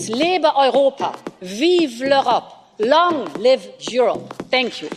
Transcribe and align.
Es 0.00 0.08
lebe 0.08 0.56
Europa. 0.56 1.12
Vive 1.42 2.06
l'Europe. 2.08 2.54
Long 2.78 3.26
live 3.38 3.68
Europe. 3.92 4.34
Thank 4.50 4.80
you. 4.80 4.88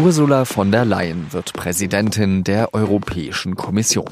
Ursula 0.00 0.44
von 0.44 0.70
der 0.70 0.84
Leyen 0.84 1.26
wird 1.32 1.52
Präsidentin 1.54 2.44
der 2.44 2.72
Europäischen 2.74 3.56
Kommission. 3.56 4.08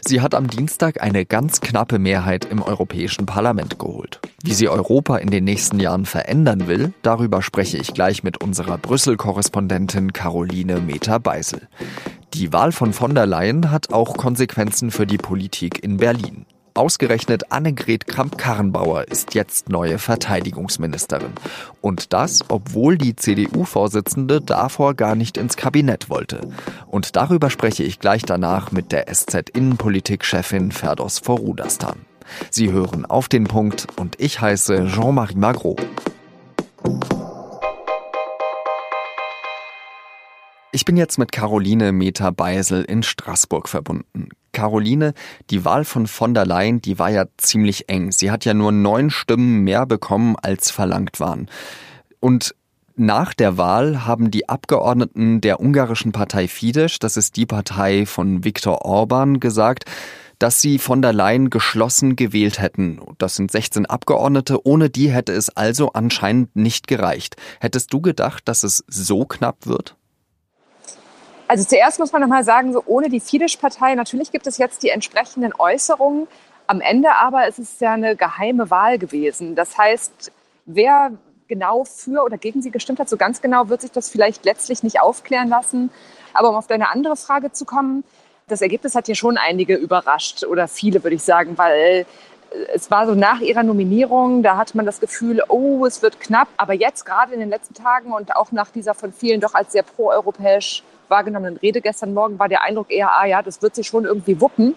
Sie 0.00 0.22
hat 0.22 0.34
am 0.34 0.48
Dienstag 0.48 1.02
eine 1.02 1.26
ganz 1.26 1.60
knappe 1.60 1.98
Mehrheit 1.98 2.46
im 2.46 2.62
Europäischen 2.62 3.26
Parlament 3.26 3.78
geholt. 3.78 4.20
Wie 4.42 4.54
sie 4.54 4.70
Europa 4.70 5.18
in 5.18 5.30
den 5.30 5.44
nächsten 5.44 5.80
Jahren 5.80 6.06
verändern 6.06 6.66
will, 6.66 6.94
darüber 7.02 7.42
spreche 7.42 7.76
ich 7.76 7.92
gleich 7.92 8.22
mit 8.22 8.42
unserer 8.42 8.78
Brüssel-Korrespondentin 8.78 10.14
Caroline 10.14 10.80
Meter-Beisel. 10.80 11.68
Die 12.32 12.54
Wahl 12.54 12.72
von 12.72 12.94
von 12.94 13.14
der 13.14 13.26
Leyen 13.26 13.70
hat 13.70 13.92
auch 13.92 14.16
Konsequenzen 14.16 14.90
für 14.90 15.06
die 15.06 15.18
Politik 15.18 15.84
in 15.84 15.98
Berlin. 15.98 16.46
Ausgerechnet 16.78 17.50
Annegret 17.50 18.06
Kramp-Karrenbauer 18.06 19.08
ist 19.08 19.34
jetzt 19.34 19.68
neue 19.68 19.98
Verteidigungsministerin. 19.98 21.32
Und 21.80 22.12
das, 22.12 22.44
obwohl 22.46 22.96
die 22.96 23.16
CDU-Vorsitzende 23.16 24.40
davor 24.40 24.94
gar 24.94 25.16
nicht 25.16 25.38
ins 25.38 25.56
Kabinett 25.56 26.08
wollte. 26.08 26.48
Und 26.86 27.16
darüber 27.16 27.50
spreche 27.50 27.82
ich 27.82 27.98
gleich 27.98 28.22
danach 28.22 28.70
mit 28.70 28.92
der 28.92 29.12
SZ-Innenpolitik-Chefin 29.12 30.70
Ferdos 30.70 31.18
Vorudastan. 31.18 32.02
Sie 32.48 32.70
hören 32.70 33.04
auf 33.04 33.28
den 33.28 33.48
Punkt 33.48 33.88
und 33.96 34.14
ich 34.20 34.40
heiße 34.40 34.86
Jean-Marie 34.86 35.34
Magro. 35.34 35.74
Ich 40.70 40.84
bin 40.84 40.96
jetzt 40.96 41.18
mit 41.18 41.32
Caroline 41.32 41.90
Meter-Beisel 41.90 42.84
in 42.84 43.02
Straßburg 43.02 43.68
verbunden. 43.68 44.28
Caroline, 44.58 45.14
die 45.50 45.64
Wahl 45.64 45.84
von 45.84 46.08
von 46.08 46.34
der 46.34 46.44
Leyen, 46.44 46.82
die 46.82 46.98
war 46.98 47.10
ja 47.10 47.26
ziemlich 47.36 47.88
eng. 47.88 48.10
Sie 48.10 48.32
hat 48.32 48.44
ja 48.44 48.54
nur 48.54 48.72
neun 48.72 49.10
Stimmen 49.10 49.62
mehr 49.62 49.86
bekommen, 49.86 50.34
als 50.42 50.72
verlangt 50.72 51.20
waren. 51.20 51.48
Und 52.18 52.56
nach 52.96 53.34
der 53.34 53.56
Wahl 53.56 54.04
haben 54.04 54.32
die 54.32 54.48
Abgeordneten 54.48 55.40
der 55.40 55.60
ungarischen 55.60 56.10
Partei 56.10 56.48
Fidesz, 56.48 56.98
das 56.98 57.16
ist 57.16 57.36
die 57.36 57.46
Partei 57.46 58.04
von 58.04 58.42
Viktor 58.42 58.84
Orban, 58.84 59.38
gesagt, 59.38 59.84
dass 60.40 60.60
sie 60.60 60.78
von 60.78 61.02
der 61.02 61.12
Leyen 61.12 61.50
geschlossen 61.50 62.16
gewählt 62.16 62.60
hätten. 62.60 63.00
Das 63.18 63.36
sind 63.36 63.52
16 63.52 63.86
Abgeordnete. 63.86 64.66
Ohne 64.66 64.90
die 64.90 65.10
hätte 65.10 65.32
es 65.32 65.50
also 65.50 65.92
anscheinend 65.92 66.56
nicht 66.56 66.88
gereicht. 66.88 67.36
Hättest 67.60 67.92
du 67.92 68.00
gedacht, 68.00 68.48
dass 68.48 68.64
es 68.64 68.84
so 68.88 69.24
knapp 69.24 69.66
wird? 69.66 69.97
Also 71.48 71.64
zuerst 71.64 71.98
muss 71.98 72.12
man 72.12 72.20
nochmal 72.20 72.44
sagen, 72.44 72.74
so 72.74 72.82
ohne 72.84 73.08
die 73.08 73.20
Fidesz-Partei, 73.20 73.94
natürlich 73.94 74.30
gibt 74.30 74.46
es 74.46 74.58
jetzt 74.58 74.82
die 74.82 74.90
entsprechenden 74.90 75.54
Äußerungen. 75.58 76.28
Am 76.66 76.82
Ende 76.82 77.16
aber 77.16 77.48
ist 77.48 77.58
es 77.58 77.80
ja 77.80 77.94
eine 77.94 78.16
geheime 78.16 78.70
Wahl 78.70 78.98
gewesen. 78.98 79.54
Das 79.54 79.78
heißt, 79.78 80.30
wer 80.66 81.12
genau 81.48 81.84
für 81.84 82.22
oder 82.22 82.36
gegen 82.36 82.60
sie 82.60 82.70
gestimmt 82.70 83.00
hat, 83.00 83.08
so 83.08 83.16
ganz 83.16 83.40
genau 83.40 83.70
wird 83.70 83.80
sich 83.80 83.90
das 83.90 84.10
vielleicht 84.10 84.44
letztlich 84.44 84.82
nicht 84.82 85.00
aufklären 85.00 85.48
lassen. 85.48 85.90
Aber 86.34 86.50
um 86.50 86.56
auf 86.56 86.66
deine 86.66 86.90
andere 86.90 87.16
Frage 87.16 87.50
zu 87.50 87.64
kommen, 87.64 88.04
das 88.48 88.60
Ergebnis 88.60 88.94
hat 88.94 89.08
ja 89.08 89.14
schon 89.14 89.38
einige 89.38 89.74
überrascht 89.74 90.44
oder 90.44 90.68
viele, 90.68 91.02
würde 91.02 91.16
ich 91.16 91.22
sagen, 91.22 91.56
weil 91.56 92.04
es 92.74 92.90
war 92.90 93.06
so 93.06 93.14
nach 93.14 93.40
ihrer 93.40 93.62
Nominierung, 93.62 94.42
da 94.42 94.58
hatte 94.58 94.76
man 94.76 94.84
das 94.84 95.00
Gefühl, 95.00 95.42
oh, 95.48 95.86
es 95.86 96.02
wird 96.02 96.20
knapp. 96.20 96.48
Aber 96.58 96.74
jetzt 96.74 97.06
gerade 97.06 97.32
in 97.32 97.40
den 97.40 97.48
letzten 97.48 97.74
Tagen 97.74 98.12
und 98.12 98.36
auch 98.36 98.52
nach 98.52 98.70
dieser 98.70 98.92
von 98.92 99.14
vielen 99.14 99.40
doch 99.40 99.54
als 99.54 99.72
sehr 99.72 99.82
proeuropäisch 99.82 100.82
wahrgenommenen 101.10 101.56
Rede 101.56 101.80
gestern 101.80 102.14
Morgen 102.14 102.38
war 102.38 102.48
der 102.48 102.62
Eindruck 102.62 102.90
eher, 102.90 103.12
ah 103.12 103.26
ja, 103.26 103.42
das 103.42 103.62
wird 103.62 103.74
sich 103.74 103.86
schon 103.86 104.04
irgendwie 104.04 104.40
wuppen. 104.40 104.74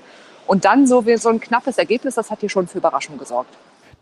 Und 0.47 0.65
dann 0.65 0.87
so 0.87 1.05
wie 1.05 1.17
so 1.17 1.29
ein 1.29 1.39
knappes 1.39 1.77
Ergebnis, 1.77 2.15
das 2.15 2.31
hat 2.31 2.39
hier 2.39 2.49
schon 2.49 2.67
für 2.67 2.79
Überraschung 2.79 3.17
gesorgt. 3.17 3.55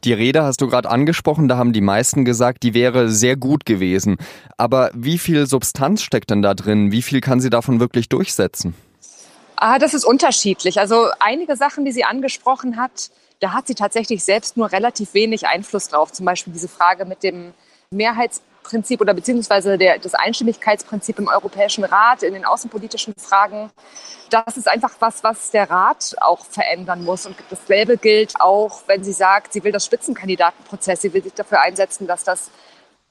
Die 0.05 0.13
Rede 0.13 0.44
hast 0.44 0.61
du 0.61 0.67
gerade 0.67 0.89
angesprochen, 0.89 1.50
da 1.50 1.57
haben 1.57 1.73
die 1.73 1.81
meisten 1.81 2.23
gesagt, 2.23 2.63
die 2.63 2.73
wäre 2.73 3.09
sehr 3.09 3.35
gut 3.35 3.66
gewesen. 3.66 4.17
Aber 4.57 4.91
wie 4.94 5.17
viel 5.17 5.45
Substanz 5.45 6.01
steckt 6.01 6.29
denn 6.29 6.41
da 6.41 6.53
drin? 6.53 6.91
Wie 6.94 7.01
viel 7.01 7.19
kann 7.19 7.41
sie 7.41 7.50
davon 7.50 7.81
wirklich 7.81 8.07
durchsetzen? 8.07 8.75
Ah, 9.57 9.78
das 9.78 9.94
ist 9.94 10.06
unterschiedlich. 10.06 10.79
Also 10.79 11.07
einige 11.19 11.57
Sachen, 11.57 11.84
die 11.84 11.91
sie 11.91 12.06
angesprochen 12.06 12.78
hat, 12.78 13.11
da 13.41 13.51
hat 13.51 13.67
sie 13.67 13.75
tatsächlich 13.75 14.23
selbst 14.23 14.56
nur 14.56 14.72
relativ 14.72 15.13
wenig 15.13 15.47
Einfluss 15.47 15.90
drauf. 15.90 16.13
Zum 16.13 16.25
Beispiel 16.25 16.53
diese 16.53 16.69
Frage 16.69 17.03
mit 17.03 17.23
dem 17.23 17.53
Mehrheits 17.91 18.41
Prinzip 18.69 19.02
oder 19.02 19.13
beziehungsweise 19.13 19.78
der, 19.78 19.97
das 19.97 20.13
Einstimmigkeitsprinzip 20.13 21.18
im 21.18 21.28
Europäischen 21.28 21.84
Rat 21.84 22.22
in 22.22 22.34
den 22.34 22.46
außenpolitischen 22.46 23.16
Fragen. 23.18 23.72
Das 24.30 24.57
ist 24.57 24.68
einfach 24.68 24.91
was, 25.00 25.24
was 25.24 25.50
der 25.50 25.69
Rat 25.72 26.16
auch 26.22 26.46
verändern 26.46 27.03
muss. 27.03 27.25
Und 27.25 27.35
dasselbe 27.50 27.97
gilt 27.97 28.40
auch, 28.40 28.84
wenn 28.85 29.03
sie 29.03 29.13
sagt, 29.13 29.53
sie 29.53 29.63
will 29.63 29.72
das 29.72 29.85
Spitzenkandidatenprozess, 29.85 31.02
sie 31.02 31.13
will 31.13 31.24
sich 31.24 31.34
dafür 31.34 31.62
einsetzen, 31.62 32.06
dass 32.06 32.24
das 32.24 32.52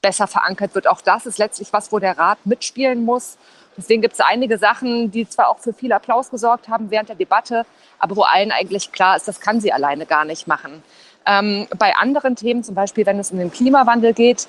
besser 0.01 0.27
verankert 0.27 0.75
wird. 0.75 0.87
Auch 0.87 1.01
das 1.01 1.25
ist 1.25 1.37
letztlich 1.37 1.73
was, 1.73 1.91
wo 1.91 1.99
der 1.99 2.17
Rat 2.17 2.37
mitspielen 2.45 3.03
muss. 3.03 3.37
Deswegen 3.75 4.01
gibt 4.01 4.13
es 4.13 4.21
einige 4.21 4.57
Sachen, 4.57 5.11
die 5.11 5.27
zwar 5.27 5.49
auch 5.49 5.59
für 5.59 5.73
viel 5.73 5.91
Applaus 5.91 6.29
gesorgt 6.29 6.69
haben 6.69 6.89
während 6.89 7.09
der 7.09 7.15
Debatte, 7.15 7.65
aber 7.97 8.15
wo 8.15 8.21
allen 8.23 8.51
eigentlich 8.51 8.91
klar 8.91 9.17
ist, 9.17 9.27
das 9.27 9.41
kann 9.41 9.59
sie 9.59 9.73
alleine 9.73 10.05
gar 10.05 10.25
nicht 10.25 10.47
machen. 10.47 10.83
Ähm, 11.25 11.67
bei 11.77 11.95
anderen 11.95 12.35
Themen, 12.35 12.63
zum 12.63 12.75
Beispiel 12.75 13.05
wenn 13.05 13.19
es 13.19 13.31
um 13.31 13.37
den 13.37 13.51
Klimawandel 13.51 14.13
geht, 14.13 14.47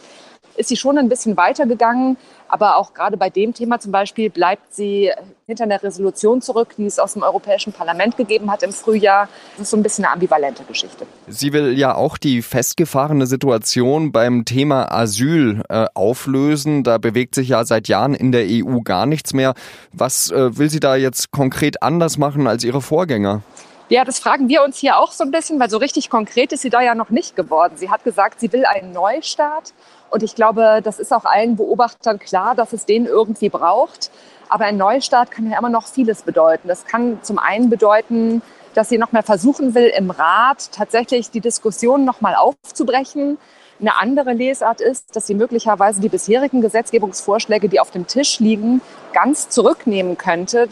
ist 0.57 0.69
sie 0.69 0.77
schon 0.77 0.99
ein 0.99 1.09
bisschen 1.09 1.37
weitergegangen. 1.37 2.17
Aber 2.49 2.77
auch 2.77 2.95
gerade 2.95 3.17
bei 3.17 3.31
dem 3.31 3.55
Thema 3.55 3.79
zum 3.79 3.93
Beispiel 3.93 4.29
bleibt 4.29 4.75
sie 4.75 5.13
hinter 5.47 5.65
einer 5.65 5.83
Resolution 5.83 6.43
zurück, 6.43 6.75
die 6.77 6.87
es 6.87 6.99
aus 6.99 7.13
dem 7.13 7.23
Europäischen 7.23 7.73
Parlament 7.73 8.17
gegeben 8.17 8.51
hat 8.51 8.63
im 8.63 8.73
Frühjahr. 8.73 9.29
Das 9.53 9.67
ist 9.67 9.71
so 9.71 9.77
ein 9.77 9.83
bisschen 9.83 10.05
eine 10.05 10.15
ambivalente 10.15 10.65
Geschichte. 10.65 11.07
Sie 11.29 11.53
will 11.53 11.79
ja 11.79 11.95
auch 11.95 12.19
die 12.19 12.43
festgefahrene 12.43 13.27
Situation 13.27 14.11
beim 14.11 14.45
Thema 14.45 14.91
Asyl 14.93 15.63
äh, 15.69 15.87
auflösen. 15.95 16.83
Da 16.83 16.99
bewegt 16.99 17.35
sich 17.35 17.51
ja 17.51 17.65
seit 17.65 17.89
Jahren 17.89 18.15
in 18.15 18.33
der 18.33 18.47
EU 18.49 18.81
gar 18.81 19.07
nichts 19.07 19.33
mehr. 19.33 19.55
Was 19.93 20.31
äh, 20.31 20.59
will 20.59 20.71
sie 20.71 20.81
da 20.81 20.97
jetzt 20.97 21.31
konkret 21.31 21.83
anders 21.83 22.19
machen 22.19 22.47
als 22.49 22.65
ihre 22.65 22.81
Vorgänger? 22.81 23.43
Ja, 23.91 24.05
das 24.05 24.21
fragen 24.21 24.49
wir 24.49 24.63
uns 24.63 24.79
hier 24.79 24.99
auch 24.99 25.11
so 25.11 25.25
ein 25.25 25.33
bisschen, 25.33 25.59
weil 25.59 25.69
so 25.69 25.77
richtig 25.77 26.11
konkret 26.11 26.53
ist 26.53 26.63
sie 26.63 26.71
da 26.71 26.81
ja 26.81 26.95
noch 26.95 27.11
nicht 27.11 27.35
geworden. 27.35 27.73
Sie 27.77 27.91
hat 27.91 28.05
gesagt, 28.05 28.39
sie 28.39 28.53
will 28.53 28.65
einen 28.65 28.93
Neustart. 28.93 29.75
Und 30.11 30.23
ich 30.23 30.35
glaube, 30.35 30.81
das 30.83 30.99
ist 30.99 31.13
auch 31.13 31.25
allen 31.25 31.57
Beobachtern 31.57 32.19
klar, 32.19 32.55
dass 32.55 32.73
es 32.73 32.85
den 32.85 33.07
irgendwie 33.07 33.49
braucht. 33.49 34.11
Aber 34.49 34.65
ein 34.65 34.77
Neustart 34.77 35.31
kann 35.31 35.51
ja 35.51 35.59
immer 35.59 35.71
noch 35.71 35.87
vieles 35.87 36.23
bedeuten. 36.23 36.69
Das 36.69 36.85
kann 36.85 37.23
zum 37.23 37.39
einen 37.39 37.71
bedeuten, 37.71 38.43
dass 38.75 38.89
sie 38.89 38.99
noch 38.99 39.13
mal 39.13 39.23
versuchen 39.23 39.75
will, 39.75 39.93
im 39.97 40.11
Rat 40.11 40.73
tatsächlich 40.73 41.31
die 41.31 41.41
Diskussion 41.41 42.05
noch 42.05 42.21
mal 42.21 42.35
aufzubrechen. 42.35 43.39
Eine 43.81 43.99
andere 43.99 44.33
Lesart 44.33 44.81
ist, 44.81 45.17
dass 45.17 45.27
sie 45.27 45.35
möglicherweise 45.35 46.01
die 46.01 46.09
bisherigen 46.09 46.61
Gesetzgebungsvorschläge, 46.61 47.69
die 47.69 47.81
auf 47.81 47.91
dem 47.91 48.07
Tisch 48.07 48.41
liegen, 48.41 48.83
ganz 49.13 49.49
zurücknehmen 49.49 50.19
könnte 50.19 50.69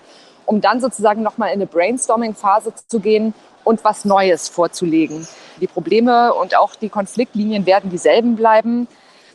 um 0.49 0.61
dann 0.61 0.81
sozusagen 0.81 1.23
nochmal 1.23 1.49
in 1.49 1.57
eine 1.57 1.67
Brainstorming-Phase 1.67 2.73
zu 2.87 3.01
gehen 3.01 3.35
und 3.65 3.85
was 3.85 4.07
Neues 4.07 4.49
vorzulegen. 4.49 5.29
Die 5.61 5.67
Probleme 5.67 6.33
und 6.33 6.57
auch 6.57 6.75
die 6.75 6.89
Konfliktlinien 6.89 7.67
werden 7.67 7.91
dieselben 7.91 8.35
bleiben. 8.35 8.89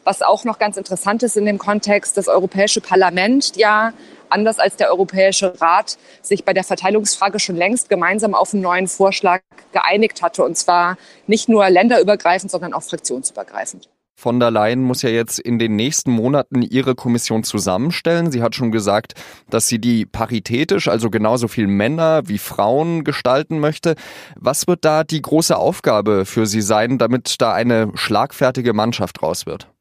Was 0.04 0.22
auch 0.22 0.44
noch 0.44 0.60
ganz 0.60 0.78
interessant 0.78 1.24
ist 1.24 1.38
in 1.38 1.46
dem 1.46 1.58
Kontext, 1.58 2.18
das 2.18 2.28
Europäische 2.28 2.82
Parlament 2.82 3.56
ja 3.56 3.94
anders 4.30 4.60
als 4.60 4.76
der 4.76 4.90
Europäische 4.90 5.60
Rat 5.62 5.98
sich 6.22 6.44
bei 6.44 6.54
der 6.54 6.64
Verteilungsfrage 6.64 7.40
schon 7.40 7.56
längst 7.56 7.90
gemeinsam 7.90 8.34
auf 8.34 8.54
einen 8.54 8.64
neuen 8.64 8.88
Vorschlag 8.88 9.42
geeinigt 9.72 10.22
hatte. 10.22 10.44
Und 10.44 10.58
zwar 10.58 10.98
nicht 11.28 11.50
nur 11.50 11.70
länderübergreifend, 11.70 12.52
sondern 12.52 12.74
auch 12.74 12.84
fraktionsübergreifend 12.84 13.90
von 14.16 14.40
der 14.40 14.52
Leyen 14.52 14.82
muss 14.82 15.02
ja 15.02 15.10
jetzt 15.10 15.38
in 15.38 15.60
den 15.60 15.76
nächsten 15.76 16.10
Monaten 16.10 16.62
ihre 16.62 16.96
Kommission 16.96 17.44
zusammenstellen. 17.44 18.32
Sie 18.32 18.42
hat 18.42 18.56
schon 18.56 18.72
gesagt, 18.72 19.16
dass 19.50 19.68
sie 19.68 19.80
die 19.80 20.06
paritätisch, 20.06 20.88
also 20.88 21.10
genauso 21.10 21.50
viel 21.50 21.68
Männer 21.68 22.22
wie 22.26 22.38
Frauen 22.38 23.04
gestalten 23.04 23.60
möchte. 23.60 23.96
Was 24.38 24.66
wird 24.66 24.86
da 24.86 25.04
die 25.04 25.22
große 25.22 25.58
Aufgabe 25.58 26.26
für 26.26 26.46
sie 26.46 26.62
sein, 26.62 26.98
damit 26.98 27.42
da 27.42 27.52
eine 27.52 27.92
schlagfertige 27.96 28.72
Mannschaft 28.72 29.22
raus 29.22 29.46
wird? 29.46 29.73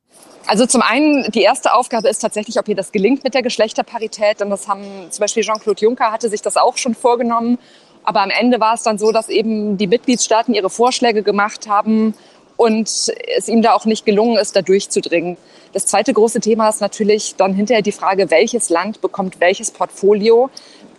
Also 0.46 0.66
zum 0.66 0.82
einen, 0.82 1.30
die 1.30 1.42
erste 1.42 1.72
Aufgabe 1.72 2.08
ist 2.08 2.18
tatsächlich, 2.18 2.58
ob 2.58 2.68
ihr 2.68 2.74
das 2.74 2.92
gelingt 2.92 3.24
mit 3.24 3.34
der 3.34 3.42
Geschlechterparität. 3.42 4.42
Und 4.42 4.50
das 4.50 4.68
haben 4.68 4.84
zum 5.10 5.20
Beispiel 5.20 5.42
Jean-Claude 5.42 5.80
Juncker 5.80 6.10
hatte 6.10 6.28
sich 6.28 6.42
das 6.42 6.56
auch 6.56 6.76
schon 6.76 6.94
vorgenommen. 6.94 7.58
Aber 8.04 8.20
am 8.22 8.30
Ende 8.30 8.58
war 8.58 8.74
es 8.74 8.82
dann 8.82 8.98
so, 8.98 9.12
dass 9.12 9.28
eben 9.28 9.76
die 9.76 9.86
Mitgliedstaaten 9.86 10.54
ihre 10.54 10.70
Vorschläge 10.70 11.22
gemacht 11.22 11.68
haben 11.68 12.14
und 12.56 12.88
es 13.36 13.48
ihm 13.48 13.62
da 13.62 13.74
auch 13.74 13.84
nicht 13.84 14.04
gelungen 14.04 14.36
ist, 14.36 14.56
da 14.56 14.62
durchzudringen. 14.62 15.36
Das 15.72 15.86
zweite 15.86 16.12
große 16.12 16.40
Thema 16.40 16.68
ist 16.68 16.80
natürlich 16.80 17.36
dann 17.36 17.54
hinterher 17.54 17.82
die 17.82 17.92
Frage, 17.92 18.30
welches 18.30 18.68
Land 18.68 19.00
bekommt 19.00 19.40
welches 19.40 19.70
Portfolio. 19.70 20.50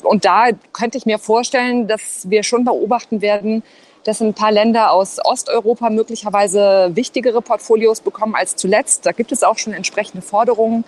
Und 0.01 0.25
da 0.25 0.47
könnte 0.71 0.97
ich 0.97 1.05
mir 1.05 1.19
vorstellen, 1.19 1.87
dass 1.87 2.29
wir 2.29 2.43
schon 2.43 2.65
beobachten 2.65 3.21
werden, 3.21 3.63
dass 4.03 4.21
ein 4.21 4.33
paar 4.33 4.51
Länder 4.51 4.91
aus 4.91 5.19
Osteuropa 5.23 5.89
möglicherweise 5.89 6.91
wichtigere 6.93 7.41
Portfolios 7.41 8.01
bekommen 8.01 8.35
als 8.35 8.55
zuletzt. 8.55 9.05
Da 9.05 9.11
gibt 9.11 9.31
es 9.31 9.43
auch 9.43 9.57
schon 9.57 9.73
entsprechende 9.73 10.21
Forderungen. 10.21 10.83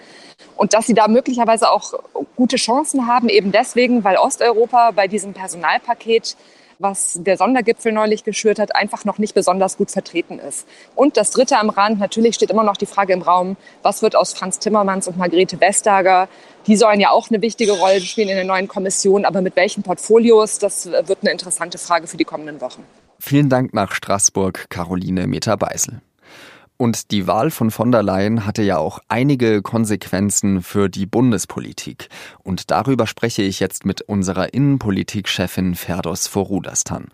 Und 0.57 0.73
dass 0.73 0.85
sie 0.85 0.93
da 0.93 1.07
möglicherweise 1.07 1.71
auch 1.71 1.93
gute 2.35 2.57
Chancen 2.57 3.07
haben, 3.07 3.29
eben 3.29 3.51
deswegen, 3.51 4.03
weil 4.03 4.17
Osteuropa 4.17 4.91
bei 4.91 5.07
diesem 5.07 5.33
Personalpaket 5.33 6.35
was 6.79 7.19
der 7.21 7.37
Sondergipfel 7.37 7.91
neulich 7.91 8.23
geschürt 8.23 8.59
hat, 8.59 8.75
einfach 8.75 9.05
noch 9.05 9.17
nicht 9.17 9.33
besonders 9.33 9.77
gut 9.77 9.91
vertreten 9.91 10.39
ist. 10.39 10.67
Und 10.95 11.17
das 11.17 11.31
Dritte 11.31 11.57
am 11.57 11.69
Rand, 11.69 11.99
natürlich 11.99 12.35
steht 12.35 12.49
immer 12.49 12.63
noch 12.63 12.77
die 12.77 12.85
Frage 12.85 13.13
im 13.13 13.21
Raum, 13.21 13.57
was 13.81 14.01
wird 14.01 14.15
aus 14.15 14.33
Franz 14.33 14.59
Timmermans 14.59 15.07
und 15.07 15.17
Margrethe 15.17 15.59
Vestager? 15.59 16.27
Die 16.67 16.75
sollen 16.75 16.99
ja 16.99 17.11
auch 17.11 17.29
eine 17.29 17.41
wichtige 17.41 17.73
Rolle 17.73 18.01
spielen 18.01 18.29
in 18.29 18.35
der 18.35 18.45
neuen 18.45 18.67
Kommission, 18.67 19.25
aber 19.25 19.41
mit 19.41 19.55
welchen 19.55 19.83
Portfolios, 19.83 20.59
das 20.59 20.87
wird 20.87 21.19
eine 21.21 21.31
interessante 21.31 21.77
Frage 21.77 22.07
für 22.07 22.17
die 22.17 22.25
kommenden 22.25 22.59
Wochen. 22.61 22.83
Vielen 23.19 23.49
Dank 23.49 23.73
nach 23.73 23.93
Straßburg, 23.93 24.69
Caroline 24.69 25.27
Meter-Beisel. 25.27 26.01
Und 26.77 27.11
die 27.11 27.25
Wahl 27.25 27.51
von 27.51 27.71
von 27.71 27.91
der 27.91 28.03
Leyen 28.03 28.45
hatte 28.45 28.61
ja 28.61 28.77
auch 28.77 28.99
einige 29.07 29.61
Konsequenzen 29.61 30.61
für 30.61 30.89
die 30.89 31.05
Bundespolitik. 31.05 32.09
Und 32.43 32.69
darüber 32.69 33.07
spreche 33.07 33.43
ich 33.43 33.61
jetzt 33.61 33.85
mit 33.85 34.01
unserer 34.01 34.53
Innenpolitikchefin 34.53 35.75
Ferdos 35.75 36.27
Vorudastan. 36.27 37.05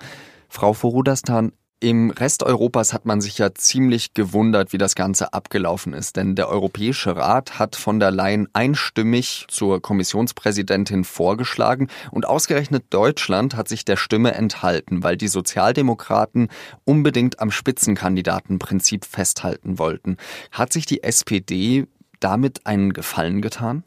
Frau 0.50 0.74
Vorudastan, 0.74 1.52
im 1.82 2.12
Rest 2.12 2.44
Europas 2.44 2.94
hat 2.94 3.06
man 3.06 3.22
sich 3.22 3.40
ja 3.40 3.54
ziemlich 3.56 4.14
gewundert, 4.14 4.72
wie 4.72 4.78
das 4.78 4.94
Ganze 4.94 5.34
abgelaufen 5.34 5.94
ist, 5.94 6.16
denn 6.16 6.36
der 6.36 6.48
Europäische 6.48 7.16
Rat 7.18 7.58
hat 7.58 7.76
von 7.76 8.00
der 8.00 8.12
Leyen 8.12 8.48
einstimmig 8.54 9.46
zur 9.50 9.82
Kommissionspräsidentin 9.82 11.04
vorgeschlagen 11.04 11.88
und 12.12 12.28
ausgerechnet 12.28 12.86
Deutschland 12.92 13.56
hat 13.56 13.68
sich 13.68 13.84
der 13.84 13.98
Stimme 13.98 14.36
enthalten, 14.36 15.04
weil 15.04 15.18
die 15.18 15.28
Sozialdemokraten 15.28 16.50
unbedingt 16.86 17.40
am 17.40 17.50
Spitzenkandidatenprinzip 17.50 19.04
festhalten 19.04 19.80
wollten. 19.80 20.18
Hat 20.52 20.72
sich 20.72 20.86
die 20.86 21.02
SPD 21.02 21.88
damit 22.20 22.68
einen 22.68 22.94
Gefallen 22.94 23.42
getan? 23.42 23.84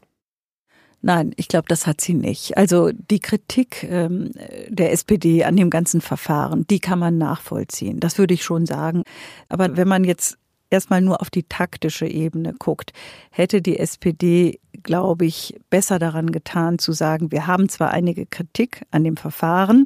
Nein, 1.01 1.33
ich 1.35 1.47
glaube, 1.47 1.67
das 1.67 1.85
hat 1.85 2.01
sie 2.01 2.15
nicht. 2.15 2.57
Also 2.57 2.91
die 2.91 3.19
Kritik 3.19 3.83
ähm, 3.83 4.31
der 4.69 4.91
SPD 4.91 5.43
an 5.43 5.55
dem 5.55 5.69
ganzen 5.69 6.01
Verfahren, 6.01 6.65
die 6.67 6.79
kann 6.79 6.99
man 6.99 7.17
nachvollziehen. 7.17 7.99
Das 7.99 8.17
würde 8.17 8.33
ich 8.33 8.43
schon 8.43 8.65
sagen. 8.65 9.03
Aber 9.47 9.77
wenn 9.77 9.87
man 9.87 10.03
jetzt 10.03 10.37
erstmal 10.69 11.01
nur 11.01 11.21
auf 11.21 11.29
die 11.29 11.43
taktische 11.43 12.07
Ebene 12.07 12.53
guckt, 12.57 12.91
hätte 13.31 13.61
die 13.61 13.79
SPD, 13.79 14.59
glaube 14.83 15.25
ich, 15.25 15.55
besser 15.69 15.99
daran 15.99 16.31
getan 16.31 16.79
zu 16.79 16.91
sagen, 16.91 17.31
wir 17.31 17.47
haben 17.47 17.69
zwar 17.69 17.91
einige 17.91 18.25
Kritik 18.25 18.81
an 18.91 19.03
dem 19.03 19.17
Verfahren, 19.17 19.85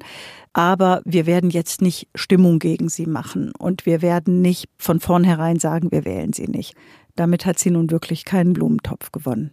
aber 0.53 1.01
wir 1.05 1.25
werden 1.25 1.49
jetzt 1.49 1.81
nicht 1.81 2.07
Stimmung 2.15 2.59
gegen 2.59 2.89
sie 2.89 3.05
machen 3.05 3.51
und 3.57 3.85
wir 3.85 4.01
werden 4.01 4.41
nicht 4.41 4.67
von 4.77 4.99
vornherein 4.99 5.59
sagen, 5.59 5.91
wir 5.91 6.05
wählen 6.05 6.33
sie 6.33 6.47
nicht. 6.47 6.75
Damit 7.15 7.45
hat 7.45 7.59
sie 7.59 7.71
nun 7.71 7.91
wirklich 7.91 8.25
keinen 8.25 8.53
Blumentopf 8.53 9.11
gewonnen. 9.11 9.51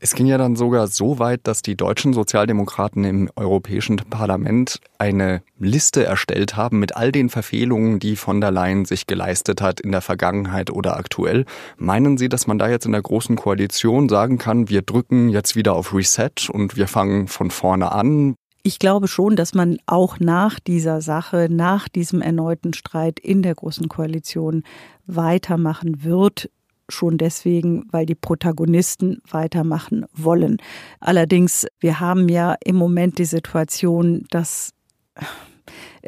Es 0.00 0.14
ging 0.14 0.26
ja 0.26 0.38
dann 0.38 0.54
sogar 0.54 0.86
so 0.86 1.18
weit, 1.18 1.40
dass 1.42 1.60
die 1.60 1.76
deutschen 1.76 2.12
Sozialdemokraten 2.12 3.02
im 3.02 3.30
Europäischen 3.34 3.96
Parlament 3.96 4.80
eine 4.96 5.42
Liste 5.58 6.04
erstellt 6.04 6.56
haben 6.56 6.78
mit 6.78 6.96
all 6.96 7.10
den 7.10 7.28
Verfehlungen, 7.28 7.98
die 7.98 8.14
von 8.14 8.40
der 8.40 8.52
Leyen 8.52 8.84
sich 8.84 9.08
geleistet 9.08 9.60
hat 9.60 9.80
in 9.80 9.90
der 9.90 10.00
Vergangenheit 10.00 10.70
oder 10.70 10.96
aktuell. 10.96 11.46
Meinen 11.78 12.16
Sie, 12.16 12.28
dass 12.28 12.46
man 12.46 12.58
da 12.58 12.68
jetzt 12.68 12.86
in 12.86 12.92
der 12.92 13.02
großen 13.02 13.34
Koalition 13.34 14.08
sagen 14.08 14.38
kann, 14.38 14.68
wir 14.68 14.82
drücken 14.82 15.30
jetzt 15.30 15.56
wieder 15.56 15.74
auf 15.74 15.92
Reset 15.92 16.48
und 16.52 16.76
wir 16.76 16.86
fangen 16.86 17.26
von 17.26 17.50
vorne 17.50 17.90
an? 17.90 18.36
Ich 18.62 18.78
glaube 18.78 19.08
schon, 19.08 19.34
dass 19.34 19.54
man 19.54 19.78
auch 19.86 20.20
nach 20.20 20.60
dieser 20.60 21.00
Sache, 21.00 21.48
nach 21.50 21.88
diesem 21.88 22.22
erneuten 22.22 22.72
Streit 22.72 23.18
in 23.18 23.42
der 23.42 23.54
Großen 23.54 23.88
Koalition 23.88 24.62
weitermachen 25.06 26.04
wird 26.04 26.50
schon 26.88 27.18
deswegen, 27.18 27.86
weil 27.90 28.06
die 28.06 28.14
Protagonisten 28.14 29.20
weitermachen 29.30 30.06
wollen. 30.14 30.58
Allerdings, 31.00 31.66
wir 31.80 32.00
haben 32.00 32.28
ja 32.28 32.56
im 32.64 32.76
Moment 32.76 33.18
die 33.18 33.24
Situation, 33.24 34.26
dass 34.30 34.72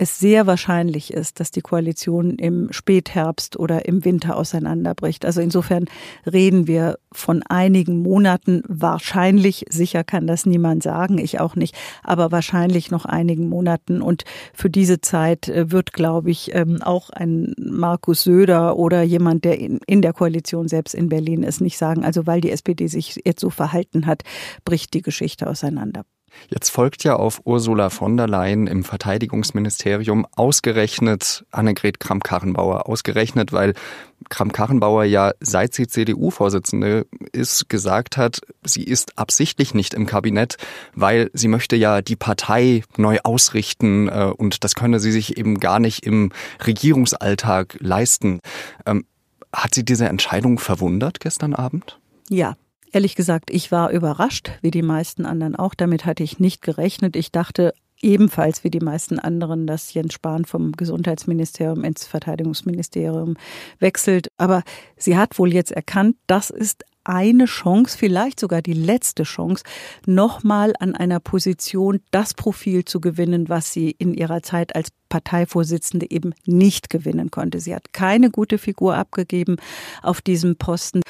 es 0.00 0.18
sehr 0.18 0.46
wahrscheinlich 0.46 1.12
ist, 1.12 1.40
dass 1.40 1.50
die 1.50 1.60
Koalition 1.60 2.36
im 2.36 2.72
Spätherbst 2.72 3.58
oder 3.58 3.84
im 3.84 4.02
Winter 4.06 4.34
auseinanderbricht. 4.34 5.26
Also 5.26 5.42
insofern 5.42 5.84
reden 6.24 6.66
wir 6.66 6.98
von 7.12 7.42
einigen 7.42 7.98
Monaten. 7.98 8.62
Wahrscheinlich, 8.66 9.66
sicher 9.68 10.02
kann 10.02 10.26
das 10.26 10.46
niemand 10.46 10.82
sagen, 10.82 11.18
ich 11.18 11.38
auch 11.38 11.54
nicht, 11.54 11.76
aber 12.02 12.32
wahrscheinlich 12.32 12.90
noch 12.90 13.04
einigen 13.04 13.50
Monaten. 13.50 14.00
Und 14.00 14.24
für 14.54 14.70
diese 14.70 15.02
Zeit 15.02 15.50
äh, 15.50 15.70
wird, 15.70 15.92
glaube 15.92 16.30
ich, 16.30 16.54
ähm, 16.54 16.80
auch 16.80 17.10
ein 17.10 17.52
Markus 17.58 18.22
Söder 18.22 18.78
oder 18.78 19.02
jemand, 19.02 19.44
der 19.44 19.60
in 19.60 20.00
der 20.00 20.14
Koalition 20.14 20.66
selbst 20.66 20.94
in 20.94 21.10
Berlin 21.10 21.42
ist, 21.42 21.60
nicht 21.60 21.76
sagen, 21.76 22.06
also 22.06 22.26
weil 22.26 22.40
die 22.40 22.52
SPD 22.52 22.86
sich 22.86 23.20
jetzt 23.26 23.40
so 23.40 23.50
verhalten 23.50 24.06
hat, 24.06 24.22
bricht 24.64 24.94
die 24.94 25.02
Geschichte 25.02 25.46
auseinander. 25.46 26.04
Jetzt 26.48 26.70
folgt 26.70 27.04
ja 27.04 27.16
auf 27.16 27.42
Ursula 27.44 27.90
von 27.90 28.16
der 28.16 28.26
Leyen 28.26 28.66
im 28.66 28.84
Verteidigungsministerium 28.84 30.26
ausgerechnet 30.34 31.44
Annegret 31.50 32.00
Kramp-Karrenbauer. 32.00 32.88
Ausgerechnet, 32.88 33.52
weil 33.52 33.74
Kramp-Karrenbauer 34.28 35.04
ja, 35.04 35.32
seit 35.40 35.74
sie 35.74 35.86
CDU-Vorsitzende 35.86 37.06
ist, 37.32 37.68
gesagt 37.68 38.16
hat, 38.16 38.40
sie 38.64 38.84
ist 38.84 39.18
absichtlich 39.18 39.74
nicht 39.74 39.94
im 39.94 40.06
Kabinett, 40.06 40.56
weil 40.94 41.30
sie 41.32 41.48
möchte 41.48 41.76
ja 41.76 42.02
die 42.02 42.16
Partei 42.16 42.82
neu 42.96 43.18
ausrichten 43.22 44.08
äh, 44.08 44.32
und 44.36 44.64
das 44.64 44.74
könne 44.74 45.00
sie 45.00 45.12
sich 45.12 45.38
eben 45.38 45.60
gar 45.60 45.78
nicht 45.78 46.04
im 46.04 46.32
Regierungsalltag 46.66 47.76
leisten. 47.80 48.40
Ähm, 48.86 49.04
hat 49.52 49.74
sie 49.74 49.84
diese 49.84 50.08
Entscheidung 50.08 50.58
verwundert 50.58 51.20
gestern 51.20 51.54
Abend? 51.54 51.98
Ja, 52.28 52.56
Ehrlich 52.92 53.14
gesagt, 53.14 53.50
ich 53.50 53.70
war 53.70 53.90
überrascht, 53.90 54.50
wie 54.62 54.70
die 54.70 54.82
meisten 54.82 55.24
anderen 55.24 55.54
auch. 55.54 55.74
Damit 55.74 56.06
hatte 56.06 56.22
ich 56.22 56.40
nicht 56.40 56.60
gerechnet. 56.62 57.14
Ich 57.14 57.30
dachte 57.30 57.72
ebenfalls 58.02 58.64
wie 58.64 58.70
die 58.70 58.80
meisten 58.80 59.18
anderen, 59.18 59.66
dass 59.66 59.92
Jens 59.92 60.14
Spahn 60.14 60.44
vom 60.44 60.72
Gesundheitsministerium 60.72 61.84
ins 61.84 62.06
Verteidigungsministerium 62.06 63.36
wechselt. 63.78 64.28
Aber 64.38 64.62
sie 64.96 65.16
hat 65.16 65.38
wohl 65.38 65.52
jetzt 65.52 65.72
erkannt, 65.72 66.16
das 66.26 66.50
ist 66.50 66.84
eine 67.04 67.46
Chance, 67.46 67.96
vielleicht 67.96 68.38
sogar 68.38 68.62
die 68.62 68.74
letzte 68.74 69.22
Chance, 69.22 69.64
nochmal 70.06 70.74
an 70.80 70.94
einer 70.94 71.18
Position 71.18 72.00
das 72.10 72.34
Profil 72.34 72.84
zu 72.84 73.00
gewinnen, 73.00 73.48
was 73.48 73.72
sie 73.72 73.90
in 73.90 74.14
ihrer 74.14 74.42
Zeit 74.42 74.76
als 74.76 74.90
Parteivorsitzende 75.08 76.10
eben 76.10 76.34
nicht 76.44 76.90
gewinnen 76.90 77.30
konnte. 77.30 77.58
Sie 77.60 77.74
hat 77.74 77.92
keine 77.92 78.30
gute 78.30 78.58
Figur 78.58 78.96
abgegeben 78.96 79.56
auf 80.02 80.20
diesem 80.20 80.56
Posten. 80.56 81.00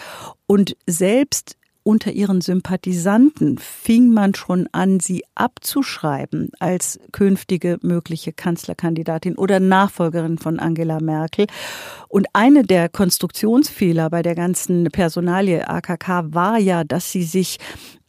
Und 0.46 0.76
selbst 0.86 1.56
unter 1.82 2.12
ihren 2.12 2.40
Sympathisanten 2.40 3.58
fing 3.58 4.10
man 4.10 4.34
schon 4.34 4.68
an, 4.72 5.00
sie 5.00 5.24
abzuschreiben 5.34 6.50
als 6.58 7.00
künftige 7.12 7.78
mögliche 7.82 8.32
Kanzlerkandidatin 8.32 9.36
oder 9.36 9.60
Nachfolgerin 9.60 10.38
von 10.38 10.58
Angela 10.58 11.00
Merkel. 11.00 11.46
Und 12.08 12.26
eine 12.32 12.64
der 12.64 12.88
Konstruktionsfehler 12.88 14.10
bei 14.10 14.22
der 14.22 14.34
ganzen 14.34 14.84
Personalie 14.84 15.68
AKK 15.68 16.34
war 16.34 16.58
ja, 16.58 16.84
dass 16.84 17.12
sie 17.12 17.22
sich 17.22 17.58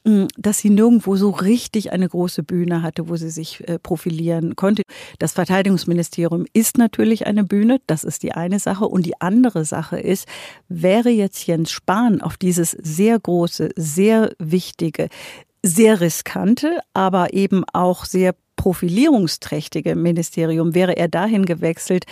dass 0.03 0.58
sie 0.58 0.72
nirgendwo 0.72 1.15
so 1.15 1.29
richtig 1.29 1.91
eine 1.91 2.10
große 2.10 2.41
Bühne 2.41 2.81
hatte, 2.81 3.08
wo 3.08 3.15
sie 3.15 3.29
sich 3.29 3.67
äh, 3.67 3.77
profilieren 3.77 4.55
konnte. 4.55 4.81
Das 5.20 5.34
Verteidigungsministerium 5.34 6.46
ist 6.53 6.77
natürlich 6.77 7.27
eine 7.27 7.43
Bühne, 7.43 7.81
das 7.86 8.03
ist 8.03 8.24
die 8.24 8.31
eine 8.31 8.60
Sache. 8.60 8.88
Und 8.88 9.05
die 9.05 9.22
andere 9.22 9.63
Sache 9.63 10.00
ist, 10.00 10.27
wäre 10.67 11.10
jetzt 11.10 11.46
Jens 11.46 11.72
Spahn 11.72 12.22
auf 12.22 12.38
dieses 12.38 12.72
sehr 12.72 13.20
große, 13.20 13.70
sehr 13.75 14.34
wichtige, 14.39 15.10
sehr 15.62 16.01
riskante, 16.01 16.79
aber 16.93 17.34
eben 17.34 17.63
auch 17.72 18.05
sehr 18.05 18.34
profilierungsträchtige 18.55 19.96
Ministerium, 19.96 20.74
wäre 20.74 20.98
er 20.98 21.08
dahin 21.08 21.46
gewechselt, 21.46 22.05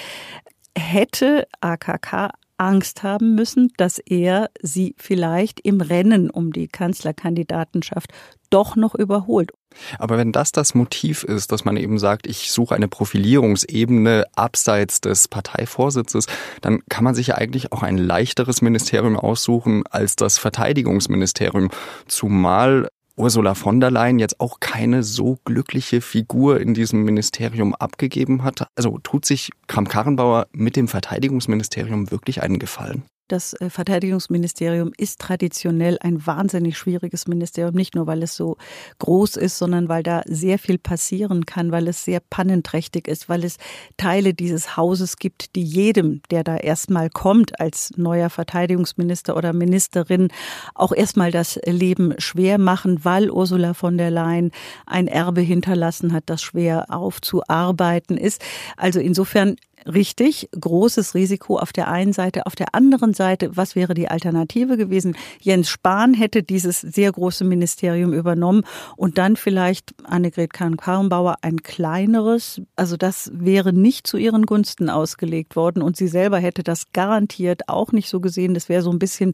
hätte 0.78 1.48
AKK 1.62 2.30
Angst 2.60 3.04
haben 3.04 3.36
müssen, 3.36 3.72
dass 3.78 4.00
er 4.00 4.50
sie 4.62 4.96
vielleicht 4.98 5.60
im 5.62 5.82
Rennen 5.82 6.30
um 6.30 6.52
die 6.52 6.68
Kanzlerkandidatenschaft 6.68 8.12
doch 8.50 8.76
noch 8.76 8.96
überholt. 8.96 9.52
Aber 10.00 10.18
wenn 10.18 10.32
das 10.32 10.52
das 10.52 10.74
Motiv 10.74 11.24
ist, 11.24 11.52
dass 11.52 11.64
man 11.64 11.78
eben 11.78 12.00
sagt, 12.00 12.28
ich 12.28 12.52
suche 12.52 12.76
eine 12.76 12.88
Profilierungsebene 12.88 14.26
abseits 14.36 15.02
des 15.02 15.28
Parteivorsitzes, 15.28 16.26
dann 16.62 16.82
kann 16.90 17.04
man 17.04 17.16
sich 17.16 17.28
ja 17.28 17.36
eigentlich 17.36 17.72
auch 17.72 17.84
ein 17.84 17.98
leichteres 17.98 18.62
Ministerium 18.62 19.16
aussuchen 19.16 19.84
als 19.90 20.16
das 20.16 20.40
Verteidigungsministerium. 20.40 21.70
Zumal 22.08 22.90
Ursula 23.20 23.54
von 23.54 23.82
der 23.82 23.92
Leyen 23.92 24.18
jetzt 24.18 24.40
auch 24.40 24.62
keine 24.62 25.04
so 25.04 25.38
glückliche 25.44 26.00
Figur 26.00 26.62
in 26.62 26.74
diesem 26.74 27.04
Ministerium 27.04 27.76
abgegeben 27.76 28.44
hat. 28.44 28.68
Also 28.76 28.98
tut 29.00 29.26
sich 29.26 29.50
Kram-Karrenbauer 29.68 30.48
mit 30.54 30.78
dem 30.78 30.88
Verteidigungsministerium 30.88 32.12
wirklich 32.12 32.42
einen 32.42 32.60
Gefallen? 32.60 33.04
Das 33.30 33.54
äh, 33.54 33.70
Verteidigungsministerium 33.70 34.92
ist 34.98 35.20
traditionell 35.20 35.98
ein 36.02 36.26
wahnsinnig 36.26 36.78
schwieriges 36.78 37.28
Ministerium, 37.28 37.76
nicht 37.76 37.96
nur 37.96 38.08
weil 38.08 38.24
es 38.24 38.36
so 38.36 38.58
groß 38.98 39.38
ist, 39.38 39.58
sondern 39.60 39.88
weil 39.88 40.02
da 40.02 40.24
sehr 40.26 40.58
viel 40.58 40.80
passieren 40.80 41.46
kann, 41.46 41.72
weil 41.72 41.88
es 41.88 42.04
sehr 42.04 42.22
pannenträchtig 42.22 43.08
ist, 43.08 43.30
weil 43.30 43.44
es 43.44 43.58
Teile 43.98 44.34
dieses 44.34 44.76
Hauses 44.76 45.18
gibt, 45.18 45.56
die 45.56 45.64
jedem, 45.64 46.22
der 46.32 46.44
da 46.44 46.58
erstmal 46.58 47.12
kommt 47.12 47.60
als 47.60 47.94
neuer 47.98 48.32
Verteidigungsminister 48.32 49.38
oder 49.38 49.54
Ministerin, 49.54 50.30
auch 50.74 50.92
erstmal 50.92 51.32
das 51.32 51.60
Leben 51.66 52.16
schwer 52.18 52.58
machen, 52.58 53.06
weil 53.06 53.30
Ursula 53.30 53.76
von 53.76 54.00
der 54.00 54.10
Leyen 54.10 54.52
ein 54.88 55.08
Erbe 55.08 55.42
hinterlassen 55.42 56.14
hat, 56.14 56.24
das 56.26 56.42
schwer 56.42 56.88
aufzuarbeiten 56.90 58.18
ist. 58.18 58.42
Also 58.76 59.00
insofern 59.00 59.56
richtig, 59.86 60.50
großes 60.60 61.16
Risiko 61.16 61.58
auf 61.58 61.74
der 61.74 61.88
einen 61.88 62.14
Seite. 62.14 62.46
Auf 62.46 62.56
der 62.56 62.76
anderen 62.76 63.14
Seite, 63.14 63.56
was 63.56 63.76
wäre 63.76 63.94
die 63.94 64.08
Alternative 64.08 64.78
gewesen? 64.78 65.16
Jens 65.40 65.70
Spahn 65.70 66.14
hätte 66.14 66.44
dieses 66.44 66.82
sehr 66.82 67.12
große 67.12 67.44
Ministerium 67.44 68.14
übernommen 68.14 68.64
und 68.96 69.18
dann 69.18 69.36
vielleicht 69.36 69.94
Annegret 70.04 70.54
Kramp-Karrenbauer 70.54 71.38
ein 71.42 71.64
kleineres. 71.64 72.62
Also 72.76 72.98
das 72.98 73.32
wäre 73.34 73.74
nicht 73.74 74.08
zu 74.08 74.18
ihren 74.18 74.46
Gunsten 74.46 74.90
ausgelegt 74.90 75.56
worden 75.56 75.82
und 75.82 75.98
sie 75.98 76.08
selber 76.08 76.40
hätte 76.40 76.64
das 76.64 76.92
garantiert 76.94 77.70
auch 77.70 77.92
nicht 77.92 78.10
so 78.10 78.20
gesehen. 78.20 78.54
Das 78.54 78.70
wäre 78.70 78.82
so 78.82 78.92
ein 78.92 79.00
bisschen 79.00 79.34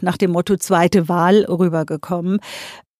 nach 0.00 0.16
dem 0.16 0.30
Motto 0.30 0.56
zweite 0.56 1.08
Wahl 1.08 1.44
rübergekommen. 1.44 2.38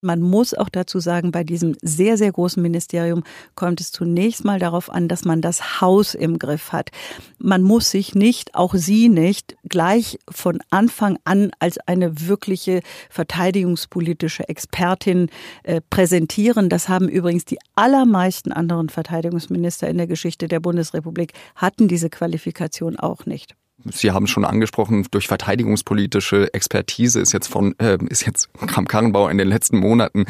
Man 0.04 0.20
muss 0.20 0.52
auch 0.52 0.68
dazu 0.68 1.00
sagen, 1.00 1.32
bei 1.32 1.44
diesem 1.44 1.76
sehr, 1.80 2.18
sehr 2.18 2.30
großen 2.30 2.62
Ministerium 2.62 3.25
kommt 3.54 3.80
es 3.80 3.90
zunächst 3.90 4.44
mal 4.44 4.58
darauf 4.58 4.90
an, 4.90 5.08
dass 5.08 5.25
man 5.25 5.40
das 5.40 5.80
Haus 5.80 6.14
im 6.14 6.38
Griff 6.38 6.73
hat. 6.73 6.90
Man 7.38 7.62
muss 7.62 7.90
sich 7.90 8.14
nicht, 8.14 8.54
auch 8.54 8.75
Sie 8.75 9.08
nicht, 9.08 9.56
gleich 9.66 10.18
von 10.30 10.61
Anfang 10.68 11.18
an 11.25 11.52
als 11.58 11.78
eine 11.78 12.28
wirkliche 12.28 12.82
verteidigungspolitische 13.08 14.46
Expertin 14.46 15.30
äh, 15.62 15.80
präsentieren. 15.88 16.68
Das 16.68 16.90
haben 16.90 17.08
übrigens 17.08 17.46
die 17.46 17.58
allermeisten 17.75 18.52
anderen 18.52 18.90
Verteidigungsminister 18.90 19.88
in 19.88 19.96
der 19.96 20.06
Geschichte 20.06 20.49
der 20.49 20.61
Bundesrepublik 20.61 21.32
hatten 21.54 21.88
diese 21.88 22.11
Qualifikation 22.11 22.99
auch 22.99 23.25
nicht. 23.25 23.56
Sie 23.91 24.11
haben 24.11 24.26
schon 24.26 24.45
angesprochen, 24.45 25.07
durch 25.11 25.29
verteidigungspolitische 25.29 26.53
Expertise 26.55 27.21
ist 27.21 27.33
jetzt 27.33 27.49
von 27.49 27.79
äh, 27.79 27.99
ist 28.09 28.26
jetzt 28.26 28.53
Kramp-Karrenbauer 28.55 29.31
in 29.31 29.38
den 29.38 29.49
letzten 29.49 29.79
Monaten 29.79 30.26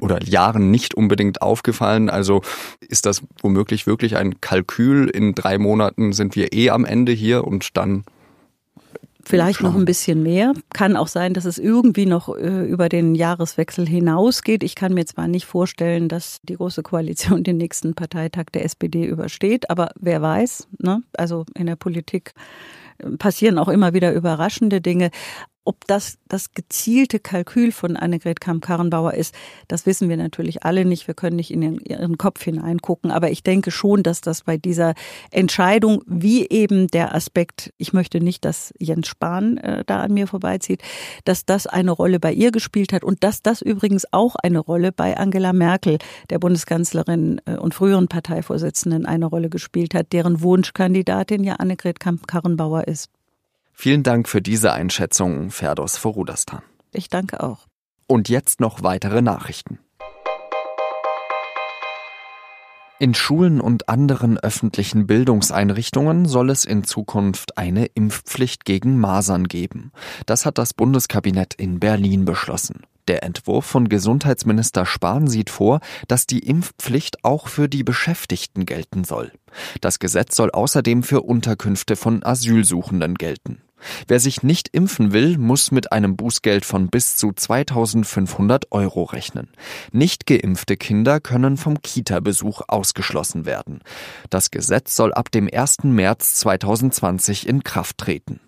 oder 0.00 0.22
Jahren 0.22 0.70
nicht 0.70 0.94
unbedingt 0.94 1.40
aufgefallen. 1.40 2.10
Also 2.10 2.42
ist 2.80 3.06
das 3.06 3.22
womöglich 3.40 3.86
wirklich 3.86 4.16
ein 4.16 4.40
Kalkül? 4.40 5.08
In 5.08 5.34
drei 5.34 5.58
Monaten 5.58 6.12
sind 6.12 6.36
wir 6.36 6.52
eh 6.52 6.70
am 6.70 6.84
Ende 6.84 7.12
hier 7.12 7.44
und 7.44 7.76
dann 7.76 8.04
Vielleicht 9.26 9.62
noch 9.62 9.74
ein 9.74 9.84
bisschen 9.84 10.22
mehr. 10.22 10.52
Kann 10.72 10.96
auch 10.96 11.08
sein, 11.08 11.34
dass 11.34 11.44
es 11.44 11.58
irgendwie 11.58 12.06
noch 12.06 12.34
äh, 12.36 12.64
über 12.66 12.88
den 12.88 13.14
Jahreswechsel 13.14 13.86
hinausgeht. 13.86 14.62
Ich 14.62 14.74
kann 14.74 14.94
mir 14.94 15.06
zwar 15.06 15.28
nicht 15.28 15.46
vorstellen, 15.46 16.08
dass 16.08 16.40
die 16.42 16.54
Große 16.54 16.82
Koalition 16.82 17.42
den 17.44 17.56
nächsten 17.56 17.94
Parteitag 17.94 18.46
der 18.52 18.64
SPD 18.64 19.04
übersteht, 19.04 19.70
aber 19.70 19.90
wer 19.98 20.22
weiß. 20.22 20.68
Ne? 20.78 21.02
Also 21.16 21.44
in 21.54 21.66
der 21.66 21.76
Politik 21.76 22.34
äh, 22.98 23.10
passieren 23.16 23.58
auch 23.58 23.68
immer 23.68 23.94
wieder 23.94 24.12
überraschende 24.12 24.80
Dinge. 24.80 25.10
Ob 25.64 25.86
das 25.86 26.18
das 26.28 26.52
gezielte 26.52 27.20
Kalkül 27.20 27.72
von 27.72 27.96
Annegret 27.96 28.40
Kamm-Karrenbauer 28.40 29.14
ist, 29.14 29.34
das 29.68 29.86
wissen 29.86 30.08
wir 30.08 30.16
natürlich 30.16 30.62
alle 30.64 30.84
nicht. 30.84 31.06
Wir 31.06 31.14
können 31.14 31.36
nicht 31.36 31.50
in 31.50 31.78
ihren 31.80 32.18
Kopf 32.18 32.42
hineingucken. 32.42 33.10
Aber 33.10 33.30
ich 33.30 33.42
denke 33.42 33.70
schon, 33.70 34.02
dass 34.02 34.20
das 34.20 34.42
bei 34.42 34.56
dieser 34.58 34.94
Entscheidung, 35.30 36.02
wie 36.06 36.46
eben 36.48 36.88
der 36.88 37.14
Aspekt, 37.14 37.72
ich 37.78 37.92
möchte 37.92 38.20
nicht, 38.20 38.44
dass 38.44 38.74
Jens 38.78 39.08
Spahn 39.08 39.56
äh, 39.58 39.84
da 39.86 40.02
an 40.02 40.12
mir 40.12 40.26
vorbeizieht, 40.26 40.82
dass 41.24 41.46
das 41.46 41.66
eine 41.66 41.92
Rolle 41.92 42.20
bei 42.20 42.32
ihr 42.32 42.50
gespielt 42.50 42.92
hat 42.92 43.04
und 43.04 43.24
dass 43.24 43.42
das 43.42 43.62
übrigens 43.62 44.06
auch 44.12 44.36
eine 44.36 44.58
Rolle 44.58 44.92
bei 44.92 45.16
Angela 45.16 45.52
Merkel, 45.52 45.98
der 46.30 46.38
Bundeskanzlerin 46.38 47.40
äh, 47.46 47.56
und 47.56 47.74
früheren 47.74 48.08
Parteivorsitzenden, 48.08 49.06
eine 49.06 49.26
Rolle 49.26 49.48
gespielt 49.48 49.94
hat, 49.94 50.12
deren 50.12 50.42
Wunschkandidatin 50.42 51.44
ja 51.44 51.54
Annegret 51.54 52.00
Kamm-Karrenbauer 52.00 52.86
ist. 52.88 53.13
Vielen 53.74 54.02
Dank 54.02 54.28
für 54.28 54.40
diese 54.40 54.72
Einschätzung, 54.72 55.50
Ferdos 55.50 55.98
Vorudastan. 55.98 56.62
Ich 56.92 57.08
danke 57.08 57.42
auch. 57.42 57.66
Und 58.06 58.28
jetzt 58.28 58.60
noch 58.60 58.82
weitere 58.82 59.20
Nachrichten. 59.20 59.78
In 63.00 63.12
Schulen 63.12 63.60
und 63.60 63.88
anderen 63.88 64.38
öffentlichen 64.38 65.08
Bildungseinrichtungen 65.08 66.26
soll 66.26 66.48
es 66.48 66.64
in 66.64 66.84
Zukunft 66.84 67.58
eine 67.58 67.86
Impfpflicht 67.86 68.64
gegen 68.64 68.98
Masern 68.98 69.48
geben. 69.48 69.90
Das 70.26 70.46
hat 70.46 70.58
das 70.58 70.72
Bundeskabinett 70.72 71.54
in 71.54 71.80
Berlin 71.80 72.24
beschlossen. 72.24 72.86
Der 73.08 73.24
Entwurf 73.24 73.66
von 73.66 73.88
Gesundheitsminister 73.88 74.86
Spahn 74.86 75.26
sieht 75.26 75.50
vor, 75.50 75.80
dass 76.08 76.26
die 76.26 76.38
Impfpflicht 76.38 77.24
auch 77.24 77.48
für 77.48 77.68
die 77.68 77.82
Beschäftigten 77.82 78.64
gelten 78.64 79.04
soll. 79.04 79.32
Das 79.80 79.98
Gesetz 79.98 80.36
soll 80.36 80.52
außerdem 80.52 81.02
für 81.02 81.20
Unterkünfte 81.22 81.96
von 81.96 82.22
Asylsuchenden 82.22 83.16
gelten. 83.16 83.63
Wer 84.08 84.20
sich 84.20 84.42
nicht 84.42 84.68
impfen 84.72 85.12
will, 85.12 85.38
muss 85.38 85.70
mit 85.70 85.92
einem 85.92 86.16
Bußgeld 86.16 86.64
von 86.64 86.88
bis 86.88 87.16
zu 87.16 87.32
2500 87.32 88.72
Euro 88.72 89.04
rechnen. 89.04 89.48
Nicht 89.92 90.26
geimpfte 90.26 90.76
Kinder 90.76 91.20
können 91.20 91.56
vom 91.56 91.80
Kita-Besuch 91.82 92.62
ausgeschlossen 92.68 93.46
werden. 93.46 93.80
Das 94.30 94.50
Gesetz 94.50 94.96
soll 94.96 95.12
ab 95.12 95.30
dem 95.30 95.48
1. 95.52 95.84
März 95.84 96.34
2020 96.36 97.48
in 97.48 97.62
Kraft 97.62 97.98
treten. 97.98 98.40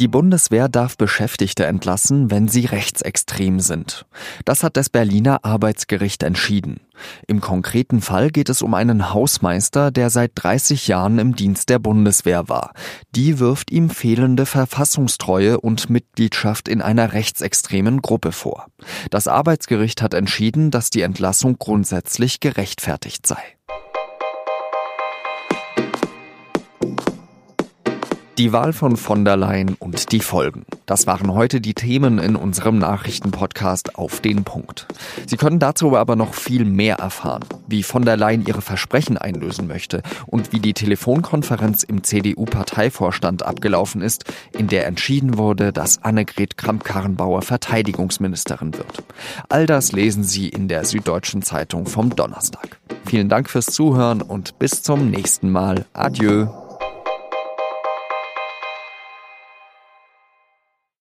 Die 0.00 0.08
Bundeswehr 0.08 0.68
darf 0.68 0.96
Beschäftigte 0.96 1.66
entlassen, 1.66 2.28
wenn 2.28 2.48
sie 2.48 2.64
rechtsextrem 2.66 3.60
sind. 3.60 4.06
Das 4.44 4.64
hat 4.64 4.76
das 4.76 4.88
Berliner 4.88 5.44
Arbeitsgericht 5.44 6.24
entschieden. 6.24 6.80
Im 7.28 7.40
konkreten 7.40 8.00
Fall 8.00 8.30
geht 8.30 8.48
es 8.48 8.60
um 8.60 8.74
einen 8.74 9.12
Hausmeister, 9.14 9.92
der 9.92 10.10
seit 10.10 10.32
30 10.34 10.88
Jahren 10.88 11.20
im 11.20 11.36
Dienst 11.36 11.68
der 11.68 11.78
Bundeswehr 11.78 12.48
war. 12.48 12.72
Die 13.14 13.38
wirft 13.38 13.70
ihm 13.70 13.88
fehlende 13.88 14.46
Verfassungstreue 14.46 15.60
und 15.60 15.90
Mitgliedschaft 15.90 16.68
in 16.68 16.82
einer 16.82 17.12
rechtsextremen 17.12 18.02
Gruppe 18.02 18.32
vor. 18.32 18.66
Das 19.10 19.28
Arbeitsgericht 19.28 20.02
hat 20.02 20.14
entschieden, 20.14 20.72
dass 20.72 20.90
die 20.90 21.02
Entlassung 21.02 21.56
grundsätzlich 21.58 22.40
gerechtfertigt 22.40 23.28
sei. 23.28 23.42
Die 28.36 28.52
Wahl 28.52 28.72
von 28.72 28.96
von 28.96 29.24
der 29.24 29.36
Leyen 29.36 29.76
und 29.78 30.10
die 30.10 30.18
Folgen. 30.18 30.64
Das 30.86 31.06
waren 31.06 31.32
heute 31.32 31.60
die 31.60 31.74
Themen 31.74 32.18
in 32.18 32.34
unserem 32.34 32.78
Nachrichtenpodcast 32.78 33.96
auf 33.96 34.18
den 34.18 34.42
Punkt. 34.42 34.88
Sie 35.24 35.36
können 35.36 35.60
dazu 35.60 35.96
aber 35.96 36.16
noch 36.16 36.34
viel 36.34 36.64
mehr 36.64 36.96
erfahren, 36.96 37.44
wie 37.68 37.84
von 37.84 38.04
der 38.04 38.16
Leyen 38.16 38.44
ihre 38.44 38.60
Versprechen 38.60 39.16
einlösen 39.18 39.68
möchte 39.68 40.02
und 40.26 40.52
wie 40.52 40.58
die 40.58 40.74
Telefonkonferenz 40.74 41.84
im 41.84 42.02
CDU-Parteivorstand 42.02 43.44
abgelaufen 43.44 44.02
ist, 44.02 44.24
in 44.50 44.66
der 44.66 44.86
entschieden 44.86 45.38
wurde, 45.38 45.72
dass 45.72 46.02
Annegret 46.02 46.56
Kramp-Karrenbauer 46.56 47.42
Verteidigungsministerin 47.42 48.74
wird. 48.74 49.04
All 49.48 49.66
das 49.66 49.92
lesen 49.92 50.24
Sie 50.24 50.48
in 50.48 50.66
der 50.66 50.84
Süddeutschen 50.84 51.42
Zeitung 51.42 51.86
vom 51.86 52.16
Donnerstag. 52.16 52.80
Vielen 53.06 53.28
Dank 53.28 53.48
fürs 53.48 53.66
Zuhören 53.66 54.22
und 54.22 54.58
bis 54.58 54.82
zum 54.82 55.08
nächsten 55.08 55.52
Mal. 55.52 55.86
Adieu. 55.92 56.63